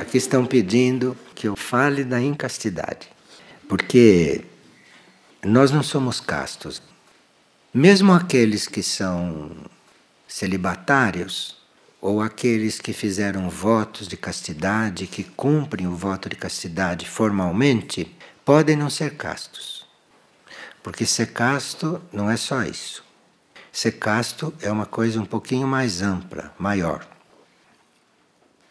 [0.00, 3.06] Aqui estão pedindo que eu fale da incastidade,
[3.68, 4.42] porque
[5.44, 6.80] nós não somos castos.
[7.72, 9.50] Mesmo aqueles que são
[10.26, 11.54] celibatários,
[12.00, 18.10] ou aqueles que fizeram votos de castidade, que cumprem o voto de castidade formalmente,
[18.42, 19.86] podem não ser castos.
[20.82, 23.04] Porque ser casto não é só isso.
[23.70, 27.06] Ser casto é uma coisa um pouquinho mais ampla, maior.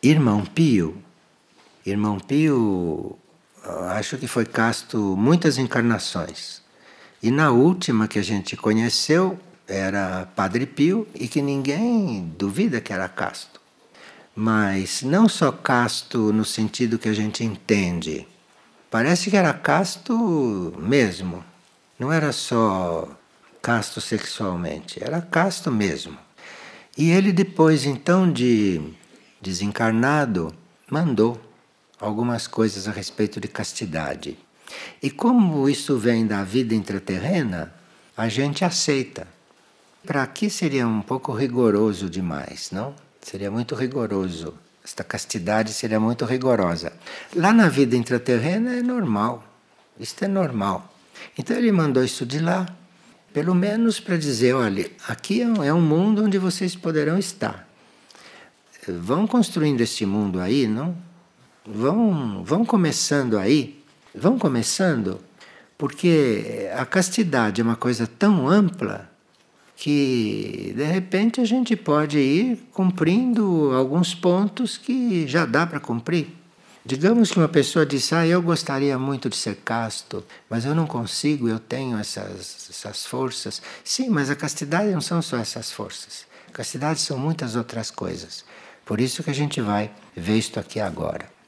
[0.02, 1.04] Irmão Pio
[1.86, 3.18] Irmão Pio,
[3.90, 6.62] acho que foi casto muitas encarnações.
[7.22, 12.92] E na última que a gente conheceu era Padre Pio e que ninguém duvida que
[12.92, 13.60] era casto.
[14.36, 18.28] Mas não só casto no sentido que a gente entende.
[18.90, 21.44] Parece que era casto mesmo.
[21.98, 23.08] Não era só
[23.62, 26.18] casto sexualmente, era casto mesmo.
[26.98, 28.82] E ele depois então de
[29.42, 30.54] desencarnado
[30.90, 31.40] mandou
[32.00, 34.38] algumas coisas a respeito de castidade.
[35.02, 37.74] E como isso vem da vida intraterrena,
[38.16, 39.28] a gente aceita.
[40.06, 42.94] Para aqui seria um pouco rigoroso demais, não?
[43.22, 44.54] Seria muito rigoroso.
[44.84, 46.94] Esta castidade seria muito rigorosa.
[47.36, 49.44] Lá na vida intraterrena é normal.
[50.00, 50.94] Isto é normal.
[51.38, 52.66] Então ele mandou isso de lá,
[53.34, 57.68] pelo menos para dizer: olha, aqui é um mundo onde vocês poderão estar.
[58.88, 60.96] Vão construindo este mundo aí, não?
[61.70, 65.20] Vão, vão começando aí, vão começando,
[65.78, 69.10] porque a castidade é uma coisa tão ampla
[69.76, 76.36] que de repente a gente pode ir cumprindo alguns pontos que já dá para cumprir.
[76.86, 80.88] Digamos que uma pessoa diz: Ah, eu gostaria muito de ser casto, mas eu não
[80.88, 83.62] consigo, eu tenho essas, essas forças.
[83.84, 86.26] Sim, mas a castidade não são só essas forças.
[86.48, 88.44] A castidade são muitas outras coisas.
[88.86, 91.39] Por isso que a gente vai ver isto aqui agora.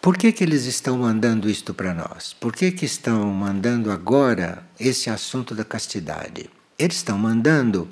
[0.00, 2.34] Por que, que eles estão mandando isto para nós?
[2.40, 6.48] Por que, que estão mandando agora esse assunto da castidade?
[6.78, 7.86] Eles estão mandando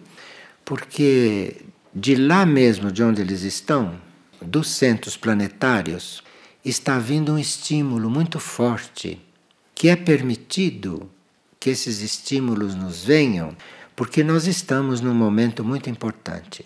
[0.64, 1.56] porque
[1.94, 4.00] de lá mesmo de onde eles estão,
[4.40, 6.22] dos centros planetários,
[6.64, 9.20] está vindo um estímulo muito forte
[9.74, 11.10] que é permitido
[11.60, 13.54] que esses estímulos nos venham
[13.94, 16.64] porque nós estamos num momento muito importante.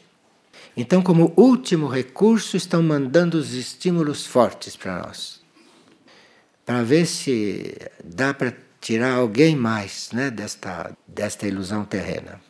[0.77, 5.41] Então, como último recurso, estão mandando os estímulos fortes para nós,
[6.65, 12.41] para ver se dá para tirar alguém mais né, desta, desta ilusão terrena.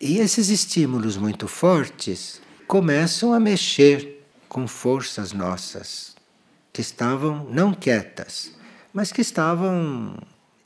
[0.00, 6.16] E esses estímulos muito fortes começam a mexer com forças nossas,
[6.72, 8.52] que estavam não quietas,
[8.92, 10.16] mas que estavam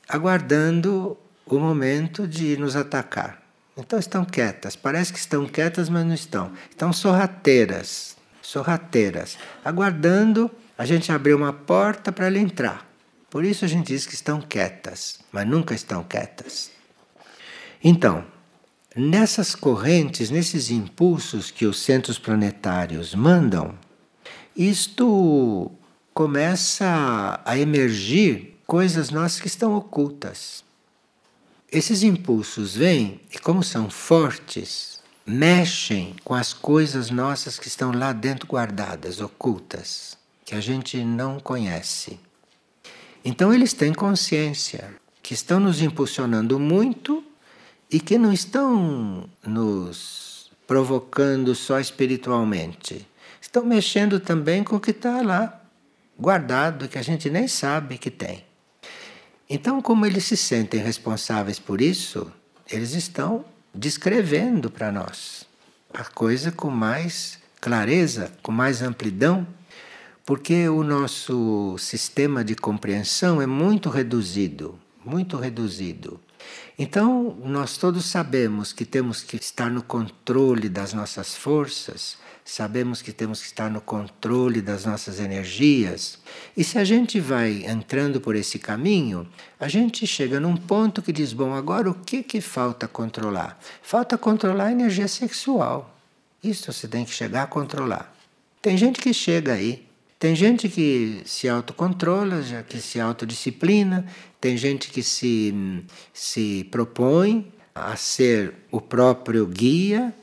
[0.09, 3.46] aguardando o momento de nos atacar.
[3.77, 6.51] Então estão quietas, parece que estão quietas, mas não estão.
[6.71, 12.87] Estão sorrateiras, sorrateiras, aguardando a gente abrir uma porta para ela entrar.
[13.29, 16.71] Por isso a gente diz que estão quietas, mas nunca estão quietas.
[17.85, 18.25] Então,
[18.95, 23.79] nessas correntes, nesses impulsos que os centros planetários mandam,
[24.57, 25.71] isto
[26.15, 30.65] começa a emergir coisas nossas que estão ocultas.
[31.71, 38.13] Esses impulsos vêm e, como são fortes, mexem com as coisas nossas que estão lá
[38.13, 42.21] dentro guardadas, ocultas, que a gente não conhece.
[43.25, 47.25] Então, eles têm consciência que estão nos impulsionando muito
[47.91, 53.07] e que não estão nos provocando só espiritualmente.
[53.41, 55.63] Estão mexendo também com o que está lá
[56.19, 58.45] guardado, que a gente nem sabe que tem.
[59.49, 62.31] Então, como eles se sentem responsáveis por isso,
[62.71, 65.47] eles estão descrevendo para nós
[65.95, 69.47] a coisa com mais clareza, com mais amplidão,
[70.25, 76.21] porque o nosso sistema de compreensão é muito reduzido, muito reduzido.
[76.77, 83.13] Então, nós todos sabemos que temos que estar no controle das nossas forças, sabemos que
[83.13, 86.19] temos que estar no controle das nossas energias.
[86.57, 89.29] E se a gente vai entrando por esse caminho,
[89.59, 93.59] a gente chega num ponto que diz: bom, agora o que, que falta controlar?
[93.83, 95.99] Falta controlar a energia sexual.
[96.43, 98.15] Isso você tem que chegar a controlar.
[98.63, 99.85] Tem gente que chega aí.
[100.19, 104.07] Tem gente que se autocontrola, já que se autodisciplina,
[104.41, 105.85] tem gente que se,
[106.15, 110.15] se propõe a ser o próprio guia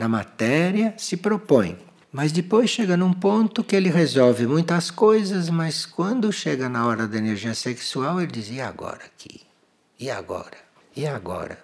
[0.00, 1.78] na matéria, se propõe.
[2.10, 7.06] Mas depois chega num ponto que ele resolve muitas coisas, mas quando chega na hora
[7.06, 9.42] da energia sexual, ele diz: e agora aqui?
[9.98, 10.56] E agora?
[10.96, 11.58] E agora?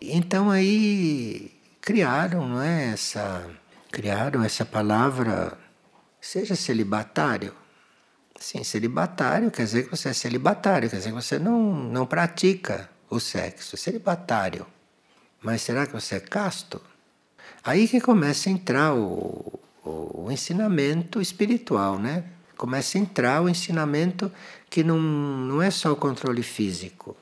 [0.00, 3.48] Então aí criaram não é, essa,
[3.92, 5.56] Criaram essa palavra,
[6.20, 7.54] seja celibatário.
[8.40, 12.90] Sim, celibatário quer dizer que você é celibatário, quer dizer que você não, não pratica
[13.08, 14.66] o sexo, celibatário.
[15.42, 16.80] Mas será que você é casto?
[17.64, 22.24] Aí que começa a entrar o, o, o ensinamento espiritual, né?
[22.56, 24.30] Começa a entrar o ensinamento
[24.68, 27.16] que não, não é só o controle físico,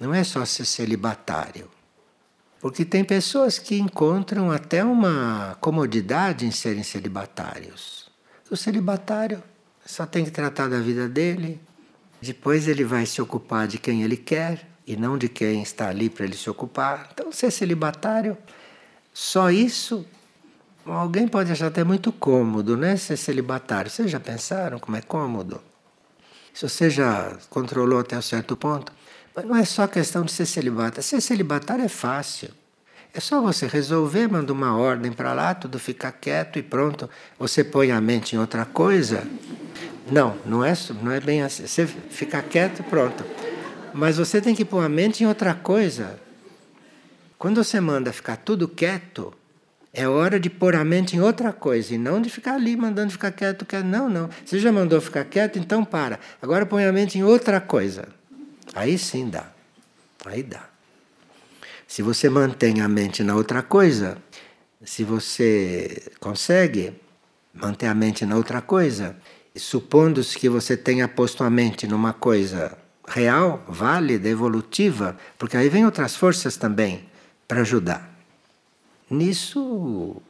[0.00, 1.68] não é só ser celibatário.
[2.60, 8.10] Porque tem pessoas que encontram até uma comodidade em serem celibatários.
[8.50, 9.42] O celibatário
[9.84, 11.60] só tem que tratar da vida dele,
[12.20, 16.10] depois ele vai se ocupar de quem ele quer e não de quem está ali
[16.10, 17.08] para ele se ocupar.
[17.12, 18.36] Então, ser celibatário,
[19.22, 20.06] só isso,
[20.86, 22.96] alguém pode achar até muito cômodo, né?
[22.96, 23.90] Ser celibatário.
[23.90, 25.60] Vocês já pensaram como é cômodo?
[26.54, 28.90] Se você já controlou até um certo ponto,
[29.36, 31.02] mas não é só questão de ser celibatário.
[31.02, 32.48] Ser celibatário é fácil.
[33.12, 37.08] É só você resolver, manda uma ordem para lá, tudo fica quieto e pronto.
[37.38, 39.22] Você põe a mente em outra coisa.
[40.10, 40.72] Não, não é,
[41.02, 41.66] não é bem assim.
[41.66, 43.22] Você fica quieto, pronto.
[43.92, 46.18] Mas você tem que pôr a mente em outra coisa.
[47.40, 49.32] Quando você manda ficar tudo quieto,
[49.94, 53.10] é hora de pôr a mente em outra coisa e não de ficar ali mandando
[53.10, 53.86] ficar quieto, quieto.
[53.86, 54.28] Não, não.
[54.44, 56.20] Você já mandou ficar quieto, então para.
[56.42, 58.08] Agora põe a mente em outra coisa.
[58.74, 59.50] Aí sim dá.
[60.26, 60.68] Aí dá.
[61.88, 64.18] Se você mantém a mente na outra coisa,
[64.84, 66.92] se você consegue
[67.54, 69.16] manter a mente na outra coisa,
[69.56, 72.76] supondo-se que você tenha posto a mente numa coisa
[73.08, 77.08] real, válida, evolutiva, porque aí vem outras forças também
[77.50, 78.08] para ajudar.
[79.10, 80.22] Nisso,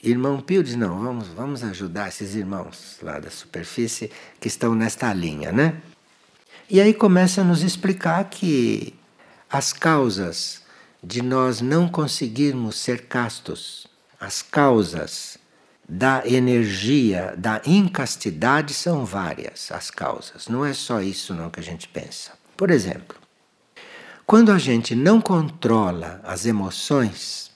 [0.00, 5.12] irmão Pio diz: não, vamos, vamos ajudar esses irmãos lá da superfície que estão nesta
[5.12, 5.82] linha, né?
[6.70, 8.94] E aí começa a nos explicar que
[9.50, 10.62] as causas
[11.02, 13.88] de nós não conseguirmos ser castos,
[14.20, 15.36] as causas
[15.88, 20.46] da energia, da incastidade são várias as causas.
[20.46, 22.34] Não é só isso não que a gente pensa.
[22.56, 23.16] Por exemplo,
[24.28, 27.50] quando a gente não controla as emoções,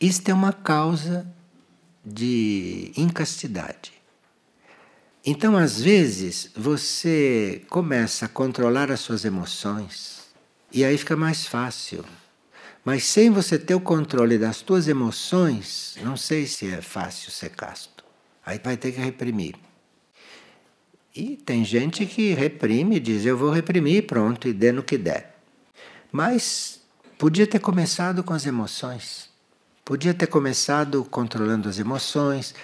[0.00, 1.26] isto é uma causa
[2.06, 3.92] de incastidade.
[5.26, 10.28] Então, às vezes, você começa a controlar as suas emoções
[10.72, 12.04] e aí fica mais fácil.
[12.84, 17.50] Mas sem você ter o controle das suas emoções, não sei se é fácil ser
[17.50, 18.04] casto.
[18.46, 19.56] Aí vai ter que reprimir.
[21.16, 25.29] E tem gente que reprime diz: Eu vou reprimir, pronto, e dê no que der.
[26.12, 26.80] Mas
[27.18, 29.28] podia ter começado com as emoções.
[29.84, 32.54] Podia ter começado controlando as emoções,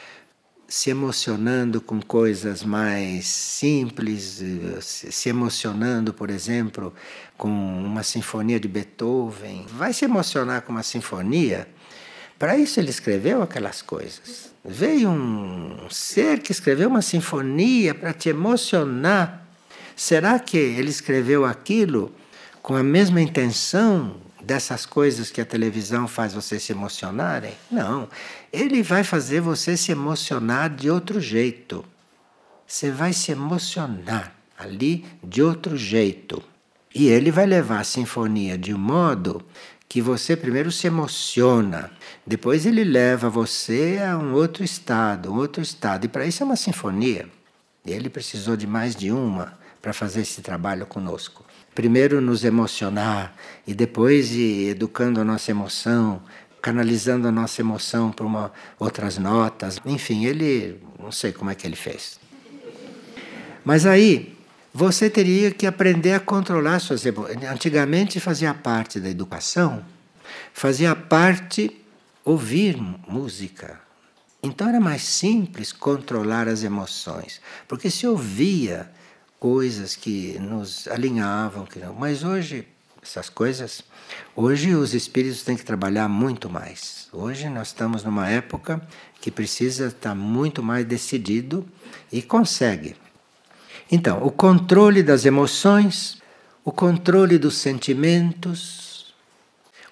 [0.68, 6.92] se emocionando com coisas mais simples, eh, se emocionando, por exemplo,
[7.36, 9.66] com uma sinfonia de Beethoven.
[9.68, 11.68] Vai se emocionar com uma sinfonia?
[12.38, 14.50] Para isso ele escreveu aquelas coisas.
[14.64, 19.46] Veio um ser que escreveu uma sinfonia para te emocionar.
[19.94, 22.12] Será que ele escreveu aquilo
[22.66, 27.52] com a mesma intenção dessas coisas que a televisão faz você se emocionarem?
[27.70, 28.08] Não.
[28.52, 31.84] Ele vai fazer você se emocionar de outro jeito.
[32.66, 36.42] Você vai se emocionar ali de outro jeito.
[36.92, 39.46] E ele vai levar a sinfonia de um modo
[39.88, 41.92] que você primeiro se emociona,
[42.26, 46.06] depois ele leva você a um outro estado, um outro estado.
[46.06, 47.28] E para isso é uma sinfonia.
[47.86, 51.45] Ele precisou de mais de uma para fazer esse trabalho conosco
[51.76, 56.22] primeiro nos emocionar e depois ir educando a nossa emoção,
[56.62, 59.78] canalizando a nossa emoção para uma, outras notas.
[59.84, 62.18] Enfim, ele não sei como é que ele fez.
[63.62, 64.34] Mas aí
[64.72, 67.44] você teria que aprender a controlar suas emoções.
[67.44, 69.84] Antigamente fazia parte da educação,
[70.54, 71.78] fazia parte
[72.24, 73.78] ouvir música.
[74.42, 78.90] Então era mais simples controlar as emoções, porque se ouvia
[79.38, 81.94] coisas que nos alinhavam, que não.
[81.94, 82.66] Mas hoje,
[83.02, 83.82] essas coisas,
[84.34, 87.08] hoje os espíritos têm que trabalhar muito mais.
[87.12, 88.80] Hoje nós estamos numa época
[89.20, 91.66] que precisa estar muito mais decidido
[92.10, 92.96] e consegue.
[93.90, 96.20] Então, o controle das emoções,
[96.64, 99.14] o controle dos sentimentos.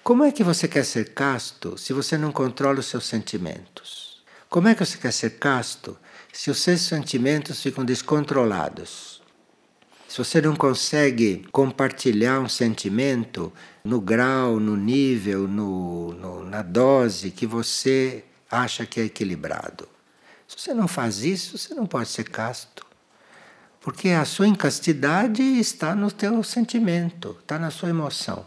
[0.03, 4.21] Como é que você quer ser casto se você não controla os seus sentimentos?
[4.49, 5.97] Como é que você quer ser casto
[6.31, 9.14] se os seus sentimentos ficam descontrolados?
[10.15, 13.51] Se você não consegue compartilhar um sentimento
[13.83, 19.89] no grau, no nível, no, no, na dose que você acha que é equilibrado.
[20.47, 22.85] Se você não faz isso, você não pode ser casto.
[23.81, 28.45] Porque a sua incastidade está no teu sentimento, está na sua emoção.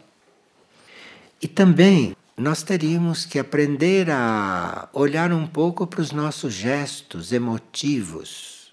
[1.39, 8.73] E também nós teríamos que aprender a olhar um pouco para os nossos gestos emotivos.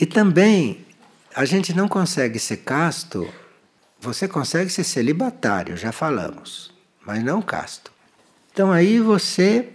[0.00, 0.86] E também
[1.34, 3.28] a gente não consegue ser casto,
[4.00, 6.72] você consegue ser celibatário, já falamos,
[7.06, 7.92] mas não casto.
[8.52, 9.70] Então aí você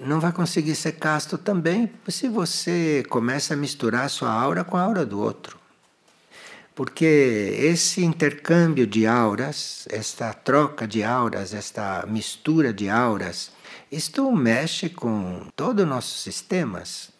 [0.00, 4.76] não vai conseguir ser casto também se você começa a misturar a sua aura com
[4.76, 5.58] a aura do outro.
[6.74, 13.50] Porque esse intercâmbio de auras, esta troca de auras, esta mistura de auras,
[13.90, 17.10] isto mexe com todo o nosso sistemas.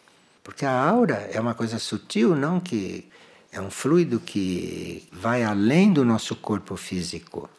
[0.43, 3.09] Porque a aura é uma coisa sutil, não que
[3.57, 7.49] é um fluido que vai além do nosso corpo físico.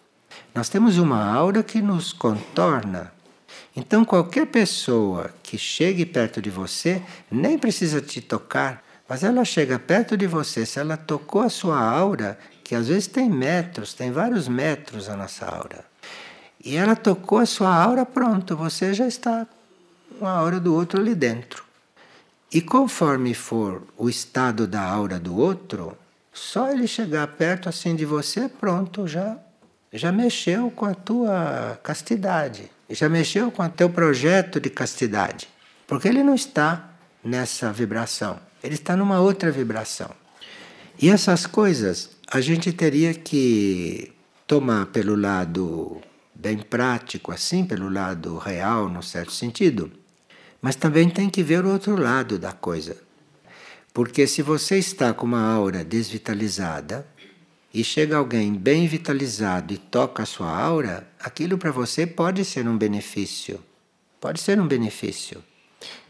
[0.54, 3.12] Nós temos uma aura que nos contorna.
[3.74, 9.78] Então, qualquer pessoa que chegue perto de você nem precisa te tocar, mas ela chega
[9.78, 14.12] perto de você, se ela tocou a sua aura, que às vezes tem metros, tem
[14.12, 15.84] vários metros a nossa aura,
[16.62, 19.46] e ela tocou a sua aura, pronto, você já está
[20.18, 21.67] com a aura do outro ali dentro.
[22.52, 25.96] E conforme for o estado da aura do outro,
[26.32, 29.36] só ele chegar perto assim de você, pronto, já
[29.92, 35.48] já mexeu com a tua castidade, já mexeu com o teu projeto de castidade,
[35.86, 36.90] porque ele não está
[37.24, 38.38] nessa vibração.
[38.62, 40.10] Ele está numa outra vibração.
[41.00, 44.12] E essas coisas a gente teria que
[44.46, 46.00] tomar pelo lado
[46.34, 49.90] bem prático, assim, pelo lado real, no certo sentido,
[50.60, 52.96] mas também tem que ver o outro lado da coisa.
[53.92, 57.06] Porque se você está com uma aura desvitalizada
[57.72, 62.66] e chega alguém bem vitalizado e toca a sua aura, aquilo para você pode ser
[62.68, 63.60] um benefício.
[64.20, 65.42] Pode ser um benefício.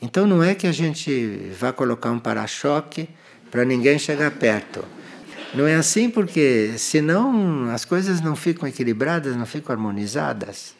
[0.00, 3.08] Então não é que a gente vá colocar um para-choque
[3.50, 4.84] para ninguém chegar perto.
[5.54, 10.74] Não é assim porque senão as coisas não ficam equilibradas, não ficam harmonizadas.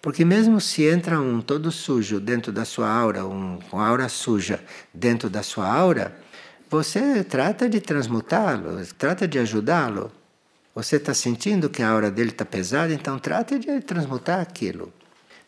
[0.00, 4.60] Porque mesmo se entra um todo sujo dentro da sua aura, um com aura suja
[4.94, 6.16] dentro da sua aura,
[6.70, 10.12] você trata de transmutá-lo, trata de ajudá-lo.
[10.74, 14.92] Você está sentindo que a aura dele está pesada, então trate de transmutar aquilo.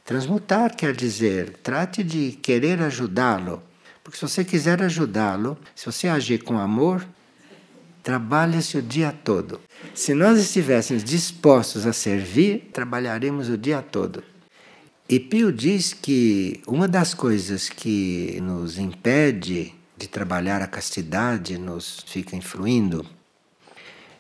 [0.05, 3.63] Transmutar quer dizer, trate de querer ajudá-lo.
[4.03, 7.07] Porque se você quiser ajudá-lo, se você agir com amor,
[8.03, 9.61] trabalha-se o dia todo.
[9.95, 14.25] Se nós estivéssemos dispostos a servir, trabalharemos o dia todo.
[15.13, 22.05] E Pio diz que uma das coisas que nos impede de trabalhar a castidade, nos
[22.07, 23.05] fica influindo,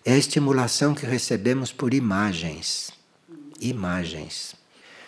[0.04, 2.90] é a estimulação que recebemos por imagens.
[3.60, 4.56] Imagens.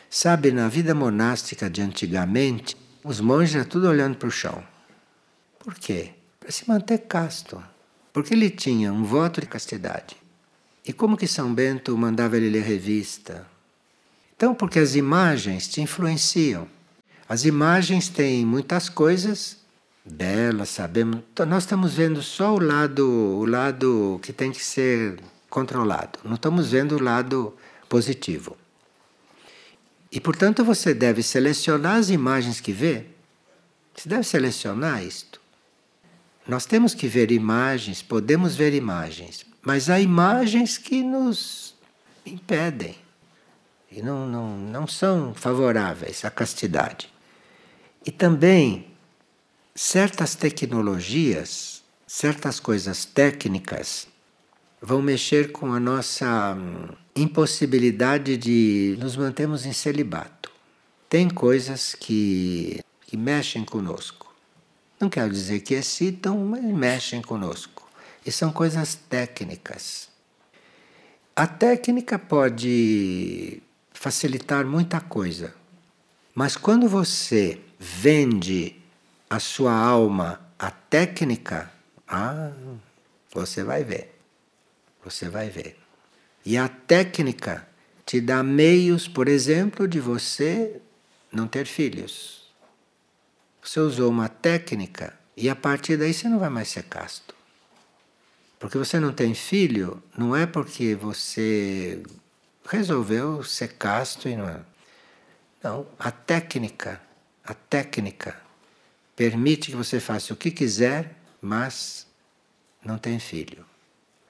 [0.08, 4.62] Sabe, na vida monástica de antigamente, os monges eram tudo olhando para o chão.
[5.58, 6.10] Por quê?
[6.38, 7.60] Para se manter casto.
[8.12, 10.14] Porque ele tinha um voto de castidade.
[10.86, 13.50] E como que São Bento mandava ele ler revista?
[14.42, 16.66] Então, porque as imagens te influenciam.
[17.28, 19.58] As imagens têm muitas coisas
[20.04, 21.20] belas, sabemos.
[21.32, 26.18] Então, nós estamos vendo só o lado, o lado que tem que ser controlado.
[26.24, 27.54] Não estamos vendo o lado
[27.88, 28.56] positivo.
[30.10, 33.06] E, portanto, você deve selecionar as imagens que vê.
[33.94, 35.40] Você deve selecionar isto.
[36.48, 41.76] Nós temos que ver imagens, podemos ver imagens, mas há imagens que nos
[42.26, 43.01] impedem
[43.94, 47.12] e não, não, não são favoráveis à castidade.
[48.04, 48.86] E também
[49.74, 54.06] certas tecnologias, certas coisas técnicas
[54.80, 60.50] vão mexer com a nossa hum, impossibilidade de nos mantermos em celibato.
[61.08, 64.34] Tem coisas que, que mexem conosco.
[64.98, 67.88] Não quero dizer que excitam, mas mexem conosco.
[68.24, 70.08] E são coisas técnicas.
[71.34, 73.62] A técnica pode
[74.02, 75.54] facilitar muita coisa,
[76.34, 78.74] mas quando você vende
[79.30, 81.70] a sua alma à técnica,
[82.08, 82.50] ah,
[83.32, 84.12] você vai ver.
[85.04, 85.78] Você vai ver.
[86.44, 87.64] E a técnica
[88.04, 90.80] te dá meios, por exemplo, de você
[91.30, 92.52] não ter filhos.
[93.62, 97.36] Você usou uma técnica e a partir daí você não vai mais ser casto.
[98.58, 102.02] Porque você não tem filho, não é porque você
[102.68, 104.60] resolveu ser casto e não é.
[105.62, 107.00] Não, a técnica,
[107.44, 108.36] a técnica
[109.14, 112.06] permite que você faça o que quiser, mas
[112.84, 113.64] não tem filho.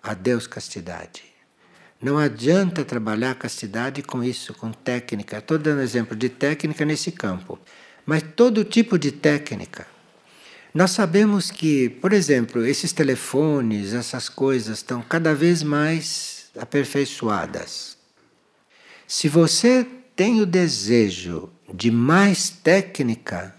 [0.03, 1.25] Adeus castidade.
[2.01, 5.39] Não adianta trabalhar castidade com isso, com técnica.
[5.39, 7.59] Estou dando exemplo de técnica nesse campo.
[8.05, 9.87] Mas todo tipo de técnica.
[10.75, 17.97] Nós sabemos que, por exemplo, esses telefones, essas coisas estão cada vez mais aperfeiçoadas.
[19.15, 23.55] Se você tem o desejo de mais técnica,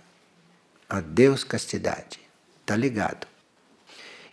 [0.89, 2.19] adeus castidade.
[2.59, 3.27] Está ligado.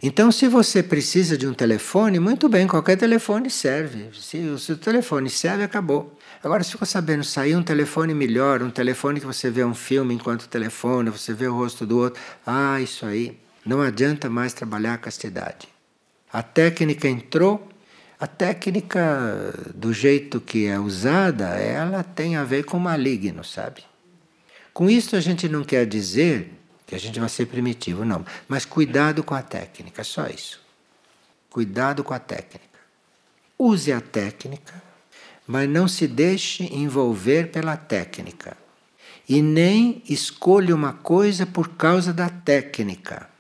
[0.03, 4.09] Então, se você precisa de um telefone, muito bem, qualquer telefone serve.
[4.19, 6.19] Se o seu telefone serve, acabou.
[6.43, 10.15] Agora, se ficou sabendo sair um telefone melhor, um telefone que você vê um filme
[10.15, 14.95] enquanto telefona, você vê o rosto do outro, ah, isso aí, não adianta mais trabalhar
[14.95, 15.69] a castidade.
[16.33, 17.70] A técnica entrou,
[18.21, 23.83] a técnica, do jeito que é usada, ela tem a ver com maligno, sabe?
[24.75, 26.53] Com isso, a gente não quer dizer
[26.87, 28.23] que a gente vai ser primitivo, não.
[28.47, 30.61] Mas cuidado com a técnica, só isso.
[31.49, 32.79] Cuidado com a técnica.
[33.59, 34.75] Use a técnica,
[35.47, 38.55] mas não se deixe envolver pela técnica.
[39.27, 43.31] E nem escolha uma coisa por causa da técnica.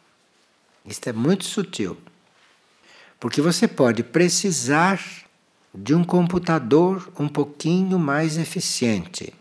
[0.87, 1.99] Isto é muito sutil.
[3.21, 4.99] Porque você pode precisar
[5.75, 9.35] de um computador um pouquinho mais eficiente.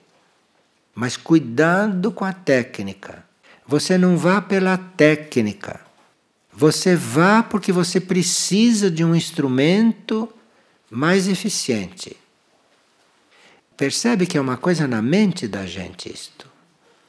[0.93, 3.23] Mas cuidado com a técnica.
[3.65, 5.79] Você não vá pela técnica.
[6.51, 10.27] Você vá porque você precisa de um instrumento
[10.91, 12.17] mais eficiente.
[13.77, 16.49] Percebe que é uma coisa na mente da gente isto.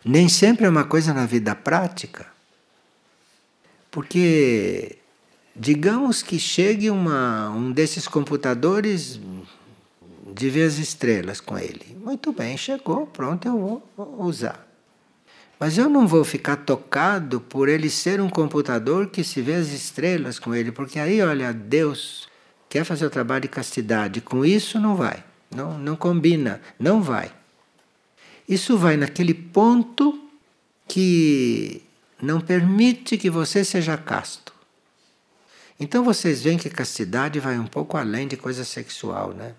[0.05, 2.29] Nem sempre é uma coisa na vida prática.
[3.91, 5.00] Porque
[5.55, 9.21] digamos que chegue uma, um desses computadores
[10.35, 11.97] de ver as estrelas com ele.
[12.03, 14.67] Muito bem, chegou, pronto, eu vou usar.
[15.59, 19.69] Mas eu não vou ficar tocado por ele ser um computador que se vê as
[19.69, 22.29] estrelas com ele, porque aí, olha, Deus
[22.69, 24.23] quer fazer o trabalho de castidade.
[24.23, 25.23] Com isso não vai,
[25.55, 27.31] não, não combina, não vai.
[28.49, 30.19] Isso vai naquele ponto
[30.89, 31.83] que
[32.23, 34.50] não permite que você seja casto.
[35.81, 39.55] Então vocês veem que castidade vai um pouco além de coisa sexual, né?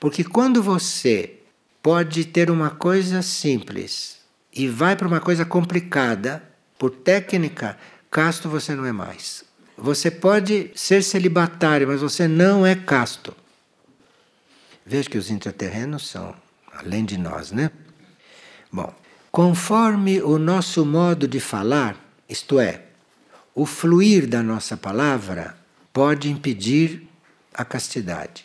[0.00, 1.40] Porque quando você
[1.82, 4.18] pode ter uma coisa simples
[4.50, 6.42] e vai para uma coisa complicada,
[6.78, 7.78] por técnica,
[8.10, 9.44] casto você não é mais.
[9.76, 13.36] Você pode ser celibatário, mas você não é casto.
[14.84, 16.34] Veja que os intraterrenos são
[16.72, 17.70] além de nós, né?
[18.72, 18.94] Bom,
[19.30, 21.96] conforme o nosso modo de falar,
[22.28, 22.84] isto é,
[23.54, 25.56] o fluir da nossa palavra
[25.92, 27.08] pode impedir
[27.52, 28.44] a castidade.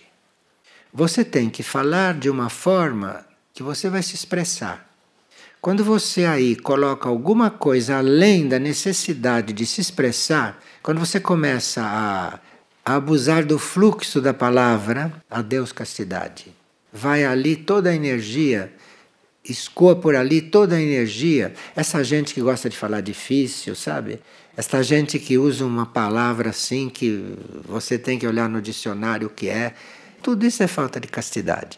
[0.93, 4.89] Você tem que falar de uma forma que você vai se expressar.
[5.61, 11.81] Quando você aí coloca alguma coisa além da necessidade de se expressar, quando você começa
[11.81, 12.39] a,
[12.85, 16.53] a abusar do fluxo da palavra, adeus castidade.
[16.93, 18.71] Vai ali toda a energia,
[19.43, 21.53] escoa por ali toda a energia.
[21.75, 24.19] Essa gente que gosta de falar difícil, sabe?
[24.57, 29.29] Essa gente que usa uma palavra assim que você tem que olhar no dicionário o
[29.29, 29.73] que é.
[30.23, 31.77] Tudo isso é falta de castidade.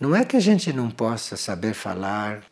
[0.00, 2.42] Não é que a gente não possa saber falar,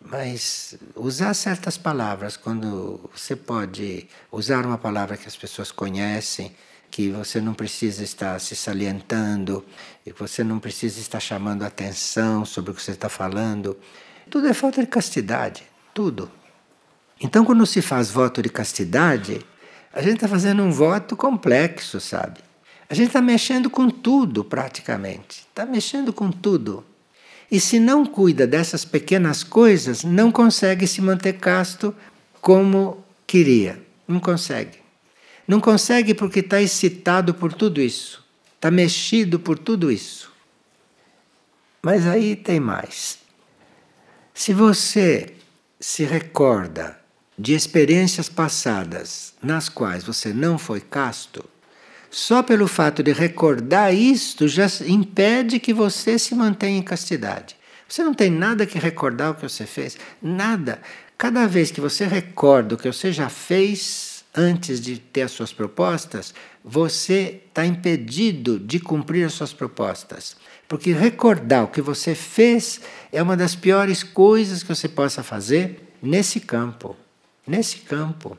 [0.00, 6.54] mas usar certas palavras, quando você pode usar uma palavra que as pessoas conhecem,
[6.88, 9.64] que você não precisa estar se salientando,
[10.06, 13.76] e você não precisa estar chamando atenção sobre o que você está falando,
[14.30, 16.30] tudo é falta de castidade, tudo.
[17.20, 19.40] Então, quando se faz voto de castidade,
[19.92, 22.40] a gente está fazendo um voto complexo, sabe?
[22.88, 25.46] A gente está mexendo com tudo, praticamente.
[25.48, 26.84] Está mexendo com tudo.
[27.50, 31.94] E se não cuida dessas pequenas coisas, não consegue se manter casto
[32.40, 33.82] como queria.
[34.08, 34.78] Não consegue.
[35.46, 38.24] Não consegue porque está excitado por tudo isso.
[38.56, 40.32] Está mexido por tudo isso.
[41.82, 43.18] Mas aí tem mais.
[44.32, 45.34] Se você
[45.80, 47.01] se recorda
[47.42, 51.44] de experiências passadas nas quais você não foi casto,
[52.08, 57.56] só pelo fato de recordar isto já impede que você se mantenha em castidade.
[57.88, 60.80] Você não tem nada que recordar o que você fez, nada.
[61.18, 65.52] Cada vez que você recorda o que você já fez antes de ter as suas
[65.52, 66.32] propostas,
[66.64, 70.36] você está impedido de cumprir as suas propostas.
[70.68, 75.92] Porque recordar o que você fez é uma das piores coisas que você possa fazer
[76.00, 76.96] nesse campo.
[77.46, 78.38] Nesse campo.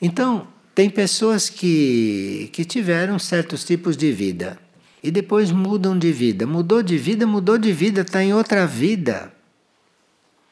[0.00, 4.58] Então, tem pessoas que, que tiveram certos tipos de vida
[5.02, 6.46] e depois mudam de vida.
[6.46, 9.32] Mudou de vida, mudou de vida, está em outra vida.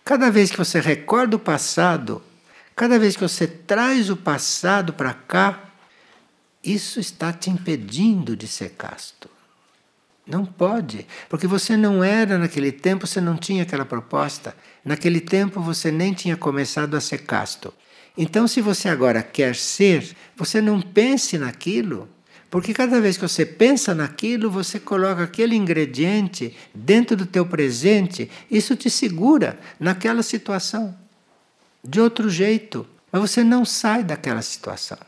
[0.05, 2.22] Cada vez que você recorda o passado,
[2.74, 5.64] cada vez que você traz o passado para cá,
[6.64, 9.29] isso está te impedindo de ser casto.
[10.29, 14.55] Não pode, porque você não era naquele tempo, você não tinha aquela proposta.
[14.85, 17.73] Naquele tempo você nem tinha começado a ser casto.
[18.14, 22.07] Então, se você agora quer ser, você não pense naquilo.
[22.51, 28.31] Porque cada vez que você pensa naquilo, você coloca aquele ingrediente dentro do teu presente,
[28.51, 30.95] isso te segura naquela situação.
[31.83, 34.99] De outro jeito, mas você não sai daquela situação.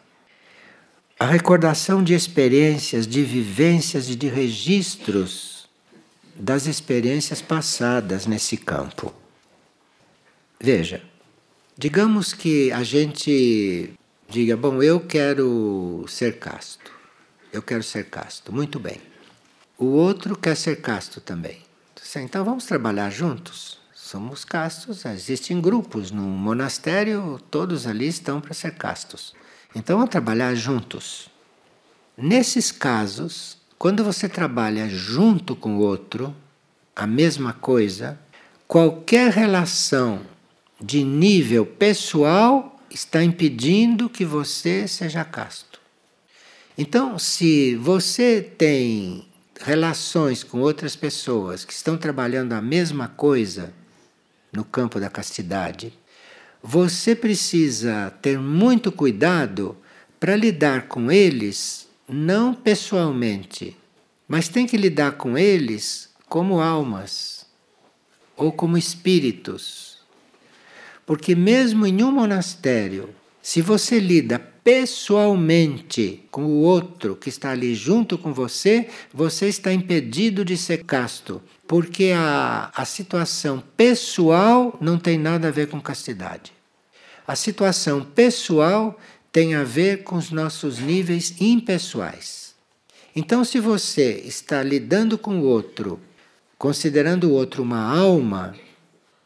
[1.20, 5.68] A recordação de experiências, de vivências e de registros
[6.34, 9.12] das experiências passadas nesse campo.
[10.58, 11.02] Veja,
[11.76, 13.92] digamos que a gente
[14.30, 16.90] diga: Bom, eu quero ser casto.
[17.52, 18.50] Eu quero ser casto.
[18.50, 18.98] Muito bem.
[19.76, 21.60] O outro quer ser casto também.
[22.16, 23.78] Então vamos trabalhar juntos?
[23.94, 29.34] Somos castos, existem grupos no monastério, todos ali estão para ser castos.
[29.74, 31.28] Então vamos trabalhar juntos.
[32.16, 36.34] Nesses casos, quando você trabalha junto com o outro,
[36.94, 38.18] a mesma coisa,
[38.66, 40.20] qualquer relação
[40.80, 45.80] de nível pessoal está impedindo que você seja casto.
[46.76, 49.26] Então, se você tem
[49.60, 53.72] relações com outras pessoas que estão trabalhando a mesma coisa
[54.52, 55.92] no campo da castidade,
[56.62, 59.76] você precisa ter muito cuidado
[60.18, 63.76] para lidar com eles não pessoalmente,
[64.28, 67.46] mas tem que lidar com eles como almas
[68.36, 69.98] ou como espíritos.
[71.06, 73.08] Porque mesmo em um monastério,
[73.42, 79.72] se você lida pessoalmente com o outro que está ali junto com você, você está
[79.72, 85.80] impedido de ser casto, porque a, a situação pessoal não tem nada a ver com
[85.80, 86.52] castidade.
[87.26, 88.98] A situação pessoal
[89.32, 92.54] tem a ver com os nossos níveis impessoais.
[93.14, 96.00] Então, se você está lidando com o outro,
[96.58, 98.54] considerando o outro uma alma,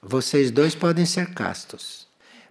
[0.03, 2.04] vocês dois podem ser castos.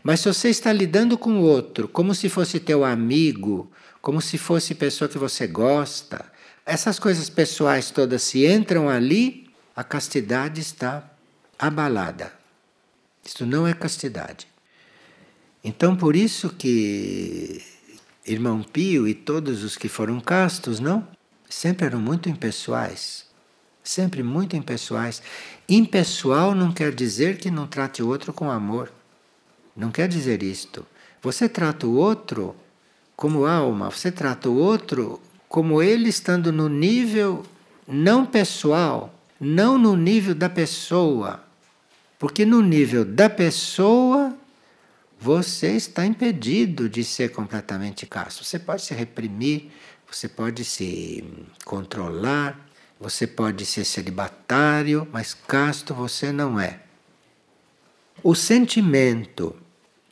[0.03, 4.37] Mas se você está lidando com o outro como se fosse teu amigo, como se
[4.37, 6.25] fosse pessoa que você gosta,
[6.65, 11.09] essas coisas pessoais todas se entram ali, a castidade está
[11.57, 12.33] abalada.
[13.23, 14.45] Isto não é castidade.
[15.63, 17.63] Então por isso que
[18.25, 21.07] irmão Pio e todos os que foram castos, não,
[21.49, 23.25] sempre eram muito impessoais.
[23.83, 25.21] Sempre muito impessoais.
[25.67, 28.91] Impessoal não quer dizer que não trate o outro com amor.
[29.75, 30.85] Não quer dizer isto.
[31.21, 32.55] Você trata o outro
[33.15, 37.45] como alma, você trata o outro como ele estando no nível
[37.87, 41.43] não pessoal, não no nível da pessoa.
[42.17, 44.35] Porque no nível da pessoa
[45.19, 48.43] você está impedido de ser completamente casto.
[48.43, 49.71] Você pode se reprimir,
[50.09, 51.23] você pode se
[51.63, 52.59] controlar,
[52.99, 56.81] você pode ser celibatário, mas casto você não é.
[58.21, 59.55] O sentimento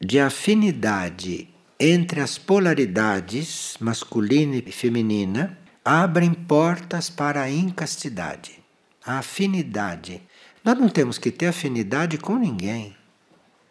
[0.01, 1.47] de afinidade
[1.79, 8.59] entre as polaridades masculina e feminina abrem portas para a incastidade.
[9.05, 10.21] A afinidade.
[10.63, 12.95] Nós não temos que ter afinidade com ninguém.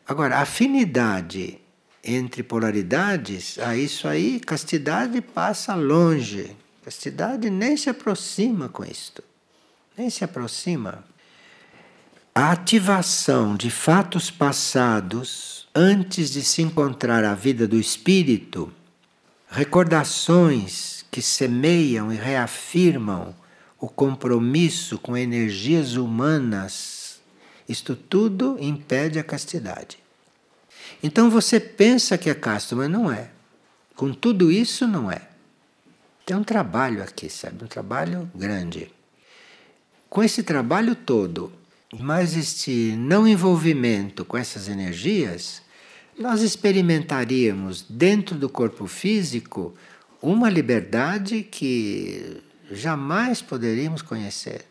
[0.07, 1.61] Agora, afinidade
[2.03, 6.57] entre polaridades, a isso aí, castidade passa longe.
[6.85, 9.23] Castidade nem se aproxima com isto.
[9.97, 11.05] Nem se aproxima.
[12.35, 18.73] A ativação de fatos passados antes de se encontrar a vida do espírito,
[19.49, 23.35] recordações que semeiam e reafirmam
[23.79, 27.21] o compromisso com energias humanas,
[27.69, 29.99] isto tudo impede a castidade.
[31.03, 33.31] Então você pensa que é casto, mas não é.
[33.95, 35.23] Com tudo isso, não é.
[36.27, 37.65] Tem um trabalho aqui, sabe?
[37.65, 38.91] Um trabalho grande.
[40.09, 41.53] Com esse trabalho todo,
[41.99, 45.63] mas este não envolvimento com essas energias,
[46.19, 49.75] nós experimentaríamos dentro do corpo físico
[50.23, 54.67] uma liberdade que jamais poderíamos conhecer.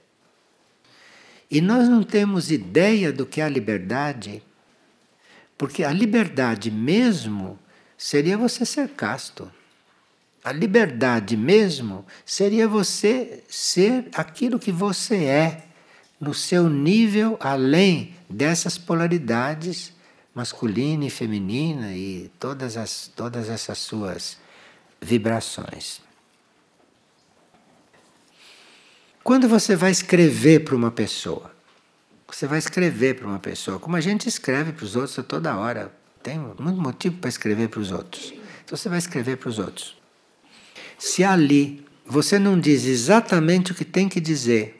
[1.51, 4.43] E nós não temos ideia do que é a liberdade,
[5.57, 7.57] porque a liberdade mesmo
[7.97, 9.51] seria você ser casto.
[10.43, 15.68] A liberdade mesmo seria você ser aquilo que você é
[16.19, 19.93] no seu nível além dessas polaridades
[20.33, 24.37] masculina e feminina e todas, as, todas essas suas
[25.01, 26.01] vibrações.
[29.23, 31.51] Quando você vai escrever para uma pessoa,
[32.27, 35.57] você vai escrever para uma pessoa, como a gente escreve para os outros a toda
[35.57, 35.91] hora,
[36.23, 38.33] tem muito motivo para escrever para os outros.
[38.63, 39.97] Então você vai escrever para os outros.
[40.97, 44.78] Se ali você não diz exatamente o que tem que dizer,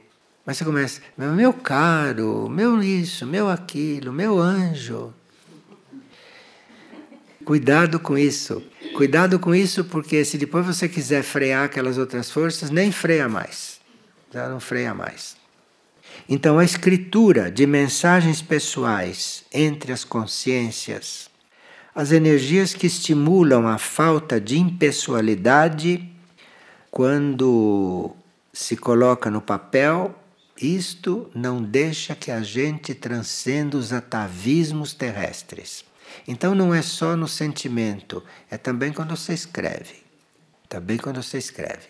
[0.49, 5.13] mas você começa, meu caro, meu isso, meu aquilo, meu anjo.
[7.45, 8.59] Cuidado com isso.
[8.95, 13.79] Cuidado com isso, porque se depois você quiser frear aquelas outras forças, nem freia mais.
[14.33, 15.37] Já não freia mais.
[16.27, 21.29] Então, a escritura de mensagens pessoais entre as consciências,
[21.93, 26.09] as energias que estimulam a falta de impessoalidade,
[26.89, 28.15] quando
[28.51, 30.15] se coloca no papel,
[30.61, 35.85] isto não deixa que a gente transcenda os atavismos terrestres.
[36.27, 40.03] Então não é só no sentimento, é também quando você escreve.
[40.67, 41.87] Também quando você escreve.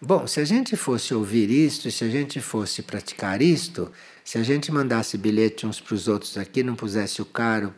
[0.00, 3.90] Bom, se a gente fosse ouvir isto, se a gente fosse praticar isto,
[4.24, 7.74] se a gente mandasse bilhete uns para os outros aqui, não pusesse o caro,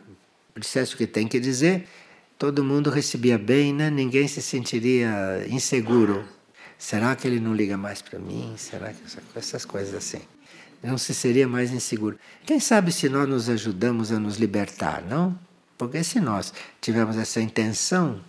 [0.55, 1.87] dissesse o que tem que dizer,
[2.37, 3.89] todo mundo recebia bem, né?
[3.89, 6.23] ninguém se sentiria inseguro.
[6.81, 8.55] Será que ele não liga mais para mim?
[8.57, 9.03] Será que
[9.37, 10.19] essas coisas assim?
[10.81, 12.17] Não se seria mais inseguro.
[12.43, 15.37] Quem sabe se nós nos ajudamos a nos libertar, não?
[15.77, 18.19] Porque se nós tivermos essa intenção,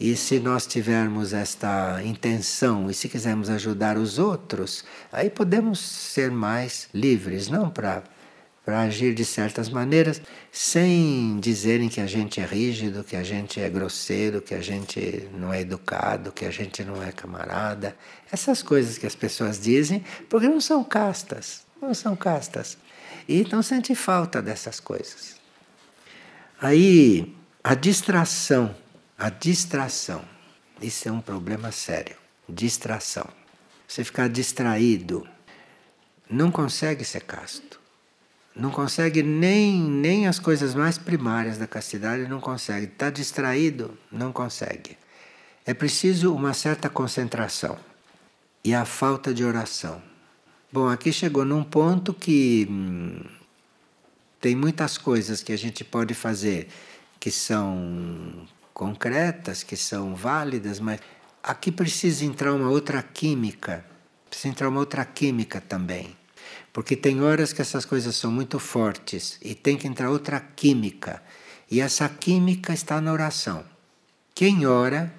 [0.00, 6.30] e se nós tivermos esta intenção, e se quisermos ajudar os outros, aí podemos ser
[6.30, 8.02] mais livres, não para
[8.64, 13.60] para agir de certas maneiras, sem dizerem que a gente é rígido, que a gente
[13.60, 17.96] é grosseiro, que a gente não é educado, que a gente não é camarada.
[18.30, 22.78] Essas coisas que as pessoas dizem, porque não são castas, não são castas.
[23.28, 25.36] E então sente falta dessas coisas.
[26.60, 28.74] Aí, a distração,
[29.18, 30.24] a distração,
[30.80, 32.16] isso é um problema sério.
[32.48, 33.28] Distração.
[33.88, 35.26] Você ficar distraído,
[36.30, 37.81] não consegue ser casto
[38.54, 42.86] não consegue nem, nem as coisas mais primárias da castidade, não consegue.
[42.86, 44.96] Está distraído, não consegue.
[45.64, 47.78] É preciso uma certa concentração
[48.64, 50.02] e a falta de oração.
[50.70, 53.24] Bom, aqui chegou num ponto que hum,
[54.40, 56.68] tem muitas coisas que a gente pode fazer
[57.18, 60.98] que são concretas, que são válidas, mas
[61.42, 63.84] aqui precisa entrar uma outra química,
[64.28, 66.16] precisa entrar uma outra química também.
[66.72, 71.22] Porque tem horas que essas coisas são muito fortes e tem que entrar outra química.
[71.70, 73.64] E essa química está na oração.
[74.34, 75.12] Quem ora,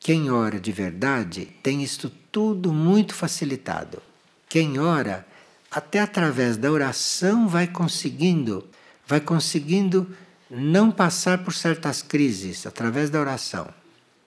[0.00, 4.02] quem ora de verdade, tem isto tudo muito facilitado.
[4.48, 5.26] Quem ora,
[5.70, 8.66] até através da oração, vai conseguindo,
[9.06, 10.10] vai conseguindo
[10.50, 13.68] não passar por certas crises através da oração.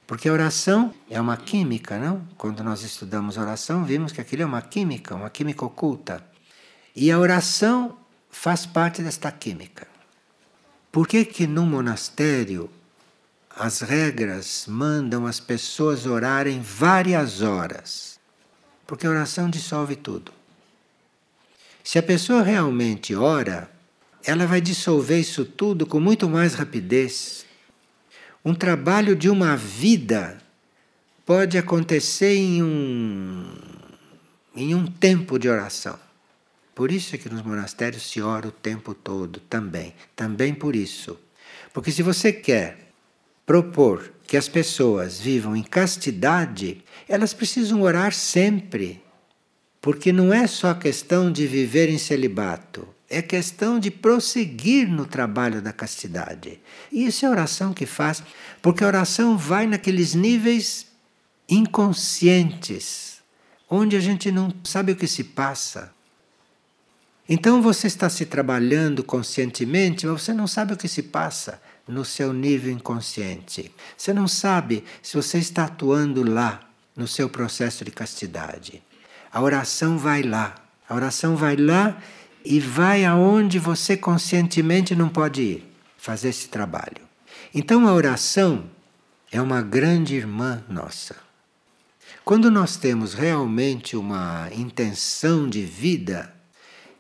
[0.08, 2.28] Porque a oração é uma química, não?
[2.38, 6.35] Quando nós estudamos oração, vimos que aquilo é uma química, uma química oculta.
[6.96, 7.98] E a oração
[8.30, 9.86] faz parte desta química.
[10.92, 12.70] Por que que no monastério
[13.50, 18.18] as regras mandam as pessoas orarem várias horas?
[18.88, 20.32] Porque a oração dissolve tudo.
[21.84, 23.70] Se a pessoa realmente ora,
[24.24, 27.46] ela vai dissolver isso tudo com muito mais rapidez.
[28.44, 30.38] Um trabalho de uma vida
[31.26, 33.54] pode acontecer em um,
[34.56, 36.05] em um tempo de oração.
[36.76, 39.96] Por isso é que nos monastérios se ora o tempo todo também.
[40.14, 41.18] Também por isso.
[41.74, 42.92] Porque se você quer
[43.46, 49.02] propor que as pessoas vivam em castidade, elas precisam orar sempre.
[49.80, 55.62] Porque não é só questão de viver em celibato, é questão de prosseguir no trabalho
[55.62, 56.60] da castidade.
[56.92, 58.22] E isso é a oração que faz,
[58.62, 60.88] porque a oração vai naqueles níveis
[61.48, 63.22] inconscientes,
[63.70, 65.95] onde a gente não sabe o que se passa.
[67.28, 72.06] Então você está se trabalhando conscientemente, mas você não sabe o que se passa no
[72.06, 73.72] seu nível inconsciente.
[73.98, 76.60] Você não sabe se você está atuando lá
[76.96, 78.82] no seu processo de castidade.
[79.32, 80.56] A oração vai lá.
[80.88, 81.98] A oração vai lá
[82.44, 87.02] e vai aonde você conscientemente não pode ir fazer esse trabalho.
[87.54, 88.70] Então a oração
[89.32, 91.16] é uma grande irmã nossa.
[92.24, 96.35] Quando nós temos realmente uma intenção de vida,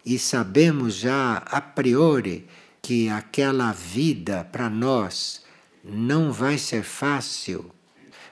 [0.05, 2.47] e sabemos já a priori
[2.81, 5.43] que aquela vida para nós
[5.83, 7.71] não vai ser fácil,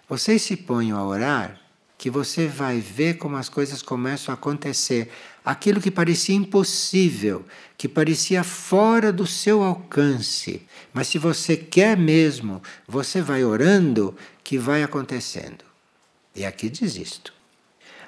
[0.08, 1.60] vocês se ponham a orar
[1.98, 5.10] que você vai ver como as coisas começam a acontecer.
[5.46, 7.46] Aquilo que parecia impossível,
[7.78, 10.68] que parecia fora do seu alcance.
[10.94, 15.64] Mas se você quer mesmo, você vai orando que vai acontecendo.
[16.36, 17.33] E aqui diz isto.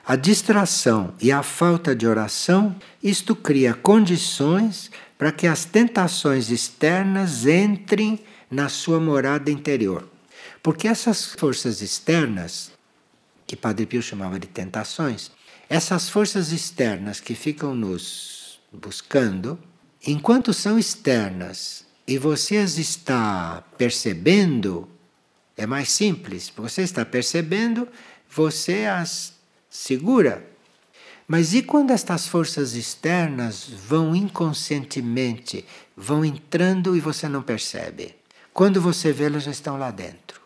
[0.07, 7.47] A distração e a falta de oração, isto cria condições para que as tentações externas
[7.47, 10.07] entrem na sua morada interior.
[10.61, 12.71] Porque essas forças externas,
[13.47, 15.31] que Padre Pio chamava de tentações,
[15.67, 19.57] essas forças externas que ficam nos buscando,
[20.05, 24.87] enquanto são externas e você as está percebendo,
[25.57, 26.51] É mais simples.
[26.55, 27.87] Você está percebendo,
[28.29, 29.33] você as
[29.75, 30.45] segura.
[31.27, 38.15] Mas e quando estas forças externas vão inconscientemente, vão entrando e você não percebe?
[38.53, 40.39] Quando você vê, elas já estão lá dentro.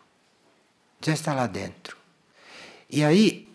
[1.00, 1.96] Já está lá dentro.
[2.88, 3.46] E aí,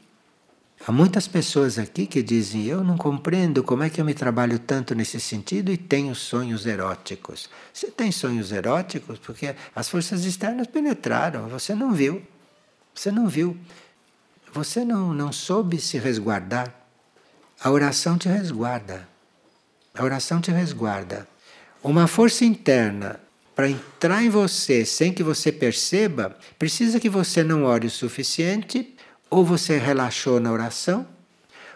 [0.87, 4.59] há muitas pessoas aqui que dizem: Eu não compreendo como é que eu me trabalho
[4.59, 7.49] tanto nesse sentido e tenho sonhos eróticos.
[7.73, 12.21] Você tem sonhos eróticos porque as forças externas penetraram, você não viu.
[12.93, 13.57] Você não viu.
[14.55, 16.73] Você não, não soube se resguardar.
[17.59, 19.05] A oração te resguarda.
[19.93, 21.27] A oração te resguarda.
[21.83, 23.19] Uma força interna
[23.53, 28.95] para entrar em você sem que você perceba, precisa que você não ore o suficiente,
[29.29, 31.05] ou você relaxou na oração,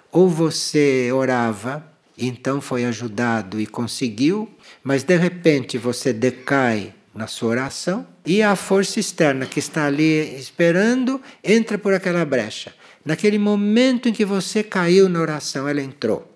[0.10, 1.86] ou você orava,
[2.18, 4.50] então foi ajudado e conseguiu,
[4.82, 10.38] mas de repente você decai na sua oração e a força externa que está ali
[10.38, 12.74] esperando entra por aquela brecha.
[13.04, 16.34] Naquele momento em que você caiu na oração, ela entrou.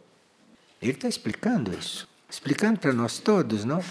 [0.81, 3.81] Ele está explicando isso, explicando para nós todos, não?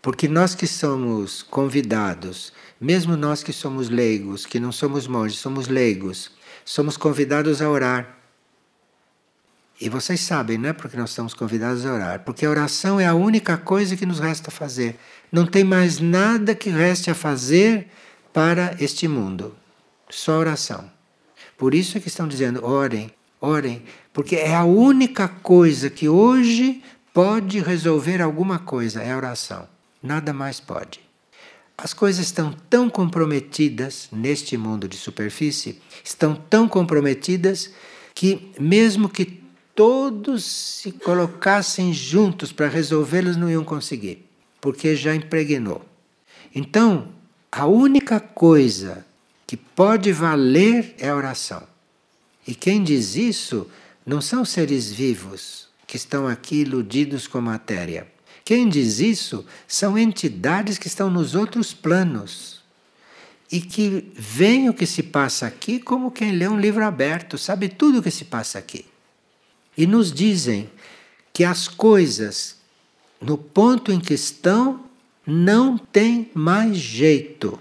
[0.00, 5.66] Porque nós que somos convidados, mesmo nós que somos leigos, que não somos monges, somos
[5.66, 6.30] leigos,
[6.64, 8.16] somos convidados a orar.
[9.80, 13.06] E vocês sabem, não é porque nós estamos convidados a orar, porque a oração é
[13.06, 14.96] a única coisa que nos resta fazer.
[15.32, 17.88] Não tem mais nada que reste a fazer
[18.32, 19.54] para este mundo.
[20.08, 20.90] Só oração.
[21.58, 23.10] Por isso é que estão dizendo: orem,
[23.40, 23.82] orem,
[24.12, 26.82] porque é a única coisa que hoje
[27.12, 31.00] pode resolver alguma coisa é a oração nada mais pode.
[31.76, 37.70] As coisas estão tão comprometidas neste mundo de superfície, estão tão comprometidas
[38.14, 39.42] que, mesmo que
[39.74, 44.24] todos se colocassem juntos para resolvê-los, não iam conseguir,
[44.60, 45.84] porque já impregnou.
[46.54, 47.08] Então,
[47.50, 49.04] a única coisa
[49.46, 51.62] que pode valer é a oração.
[52.46, 53.68] E quem diz isso
[54.04, 58.06] não são seres vivos que estão aqui iludidos com matéria.
[58.44, 62.62] Quem diz isso são entidades que estão nos outros planos
[63.50, 67.68] e que veem o que se passa aqui como quem lê um livro aberto, sabe
[67.68, 68.84] tudo o que se passa aqui.
[69.76, 70.70] E nos dizem
[71.32, 72.56] que as coisas,
[73.20, 74.84] no ponto em que estão,
[75.26, 77.60] não tem mais jeito.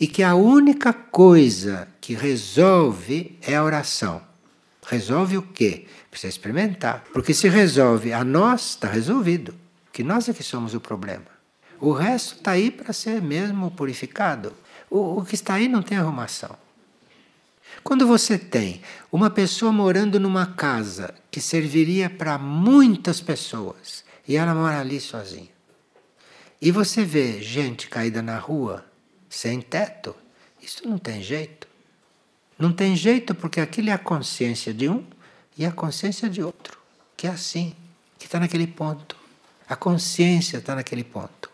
[0.00, 4.22] E que a única coisa que resolve é a oração.
[4.86, 5.86] Resolve o quê?
[6.10, 7.04] Precisa experimentar.
[7.12, 9.54] Porque se resolve a nós, está resolvido
[9.92, 11.26] que nós é que somos o problema.
[11.78, 14.52] O resto está aí para ser mesmo purificado.
[14.88, 16.56] O, o que está aí não tem arrumação.
[17.84, 24.54] Quando você tem uma pessoa morando numa casa que serviria para muitas pessoas e ela
[24.54, 25.50] mora ali sozinha,
[26.60, 28.86] e você vê gente caída na rua,
[29.28, 30.14] sem teto,
[30.62, 31.66] isso não tem jeito.
[32.56, 35.04] Não tem jeito porque aquilo é a consciência de um
[35.58, 36.78] e a consciência de outro,
[37.16, 37.74] que é assim,
[38.16, 39.16] que está naquele ponto.
[39.68, 41.50] A consciência está naquele ponto.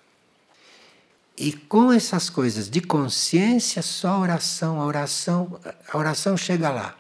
[1.39, 5.59] E com essas coisas de consciência, só a oração, a oração,
[5.91, 6.95] a oração chega lá.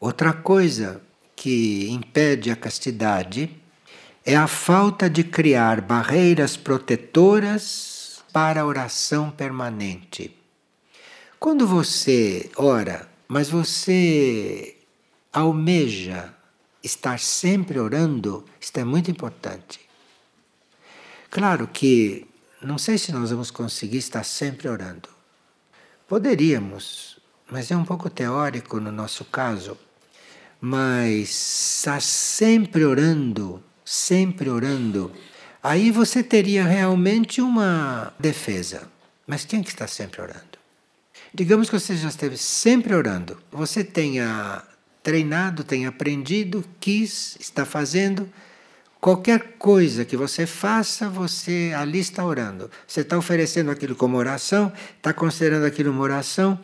[0.00, 1.00] Outra coisa
[1.40, 3.48] que impede a castidade
[4.26, 10.36] é a falta de criar barreiras protetoras para a oração permanente.
[11.38, 14.76] Quando você ora, mas você
[15.32, 16.34] almeja
[16.82, 19.80] estar sempre orando, isto é muito importante.
[21.30, 22.26] Claro que
[22.60, 25.08] não sei se nós vamos conseguir estar sempre orando.
[26.06, 27.18] Poderíamos,
[27.50, 29.78] mas é um pouco teórico no nosso caso.
[30.60, 31.30] Mas
[31.78, 35.10] estar sempre orando, sempre orando,
[35.62, 38.88] aí você teria realmente uma defesa.
[39.26, 40.58] Mas quem que está sempre orando?
[41.32, 43.38] Digamos que você já esteve sempre orando.
[43.52, 44.64] Você tem a
[45.02, 48.28] treinado, tem aprendido, quis, está fazendo.
[49.00, 52.70] Qualquer coisa que você faça, você ali está orando.
[52.86, 56.58] Você está oferecendo aquilo como oração, está considerando aquilo uma oração.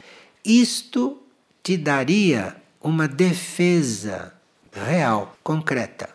[0.45, 1.23] Isto
[1.63, 2.57] te daria
[2.87, 4.33] uma defesa
[4.73, 6.09] real, concreta,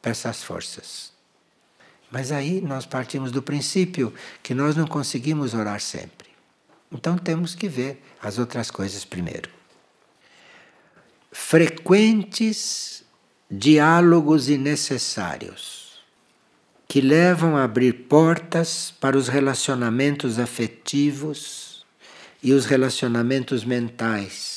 [0.00, 1.12] para essas forças.
[2.10, 4.12] Mas aí nós partimos do princípio
[4.42, 6.28] que nós não conseguimos orar sempre.
[6.90, 9.62] Então temos que ver as outras coisas primeiro
[11.32, 13.02] frequentes
[13.50, 16.02] diálogos necessários
[16.86, 21.86] que levam a abrir portas para os relacionamentos afetivos
[22.42, 24.51] e os relacionamentos mentais.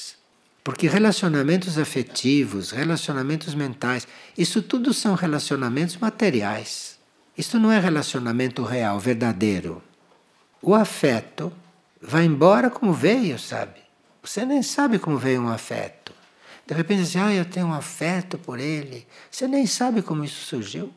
[0.66, 6.98] Porque relacionamentos afetivos, relacionamentos mentais, isso tudo são relacionamentos materiais.
[7.38, 9.84] Isso não é relacionamento real, verdadeiro.
[10.64, 11.54] O afeto
[12.02, 13.80] vai embora como veio, sabe?
[14.24, 16.12] Você nem sabe como veio um afeto.
[16.66, 19.06] De repente, assim, ah, eu tenho um afeto por ele.
[19.30, 20.92] Você nem sabe como isso surgiu.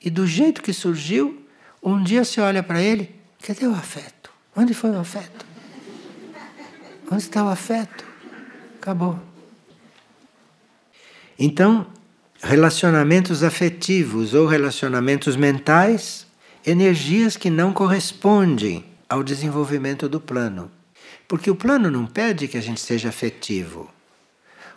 [0.00, 1.44] E do jeito que surgiu,
[1.82, 4.30] um dia você olha para ele, cadê o afeto?
[4.54, 5.44] Onde foi o afeto?
[7.10, 8.09] Onde está o afeto?
[8.80, 9.20] Acabou.
[11.38, 11.86] Então,
[12.42, 16.26] relacionamentos afetivos ou relacionamentos mentais,
[16.66, 20.70] energias que não correspondem ao desenvolvimento do plano.
[21.28, 23.90] Porque o plano não pede que a gente seja afetivo.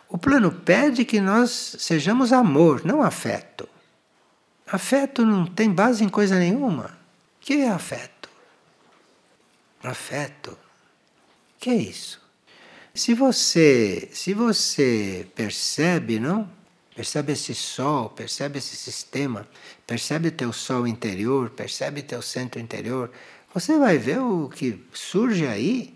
[0.09, 3.69] O plano pede que nós sejamos amor, não afeto.
[4.67, 6.85] Afeto não tem base em coisa nenhuma.
[6.87, 8.29] O que é afeto?
[9.81, 10.51] Afeto.
[10.51, 10.57] O
[11.59, 12.22] que é isso?
[12.95, 16.47] Se você, se você percebe, não?
[16.95, 19.47] Percebe esse sol, percebe esse sistema,
[19.87, 23.09] percebe teu sol interior, percebe teu centro interior,
[23.51, 25.91] você vai ver o que surge aí,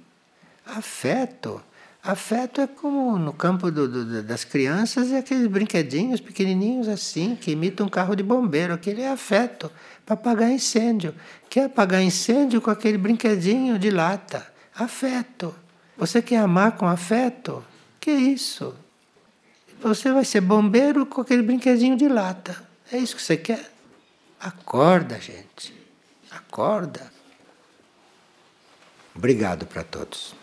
[0.66, 1.62] afeto.
[2.02, 7.52] Afeto é como no campo do, do, das crianças, é aqueles brinquedinhos pequenininhos assim, que
[7.52, 8.74] imitam um carro de bombeiro.
[8.74, 9.72] Aquele é afeto,
[10.04, 11.14] para apagar incêndio.
[11.48, 14.52] Quer apagar incêndio com aquele brinquedinho de lata?
[14.74, 15.54] Afeto.
[15.98, 17.66] Você quer amar com afeto?
[18.00, 18.76] Que isso?
[19.82, 22.68] Você vai ser bombeiro com aquele brinquedinho de lata.
[22.92, 23.72] É isso que você quer?
[24.40, 25.74] Acorda, gente.
[26.32, 27.12] Acorda.
[29.16, 30.36] Obrigado para todos.